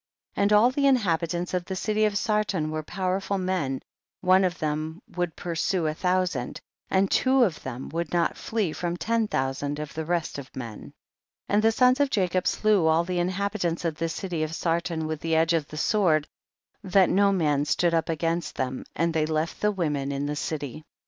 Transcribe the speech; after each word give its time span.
50. 0.33 0.41
And 0.41 0.53
all 0.53 0.71
the 0.71 0.87
inhabitants 0.87 1.53
of 1.53 1.65
the 1.65 1.75
city 1.75 2.05
of 2.05 2.17
Sarton 2.17 2.71
were 2.71 2.81
powerful 2.81 3.37
men, 3.37 3.83
one 4.21 4.43
of 4.43 4.57
them 4.57 4.99
would 5.15 5.35
pursue 5.35 5.85
a 5.85 5.93
thou 5.93 6.25
sand, 6.25 6.59
and 6.89 7.11
two 7.11 7.43
of 7.43 7.61
them 7.61 7.87
would 7.89 8.11
not 8.11 8.35
flee 8.35 8.73
from 8.73 8.97
ten 8.97 9.27
thousand 9.27 9.77
of 9.77 9.93
the 9.93 10.03
rest 10.03 10.39
of 10.39 10.55
men. 10.55 10.79
51. 10.85 10.93
And 11.49 11.61
the 11.63 11.71
sons 11.71 11.99
of 11.99 12.09
Jacob 12.09 12.47
slew 12.47 12.87
all 12.87 13.03
the 13.03 13.19
inhabitants 13.19 13.85
of 13.85 13.93
the 13.97 14.09
city 14.09 14.41
of 14.41 14.55
Sar 14.55 14.81
ton 14.81 15.05
with 15.05 15.19
the 15.19 15.35
edge 15.35 15.53
of 15.53 15.67
the 15.67 15.77
sword, 15.77 16.27
that 16.83 17.11
no 17.11 17.31
man 17.31 17.65
stood 17.65 17.93
up 17.93 18.09
against 18.09 18.55
them, 18.55 18.85
and 18.95 19.13
they 19.13 19.27
left 19.27 19.61
the 19.61 19.71
women 19.71 20.11
in 20.11 20.25
the 20.25 20.35
city. 20.35 20.77
52. 20.77 20.83